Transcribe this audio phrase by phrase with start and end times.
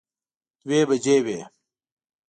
[0.67, 1.39] دوه بجې وې.